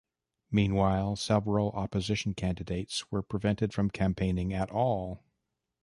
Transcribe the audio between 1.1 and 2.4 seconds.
several opposition